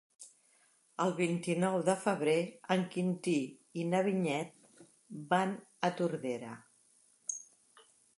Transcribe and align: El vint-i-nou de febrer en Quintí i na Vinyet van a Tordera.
El 1.03 1.11
vint-i-nou 1.17 1.75
de 1.89 1.93
febrer 2.05 2.37
en 2.75 2.85
Quintí 2.95 3.33
i 3.81 3.85
na 3.91 3.99
Vinyet 4.07 4.81
van 5.35 5.53
a 5.89 5.93
Tordera. 6.01 6.57